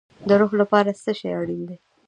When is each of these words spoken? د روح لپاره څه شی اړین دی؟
د 0.27 0.29
روح 0.39 0.51
لپاره 0.61 0.89
څه 1.03 1.11
شی 1.19 1.29
اړین 1.39 1.61
دی؟ 1.69 1.77